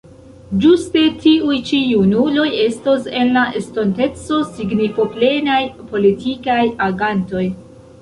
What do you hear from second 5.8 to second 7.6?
politikaj agantoj.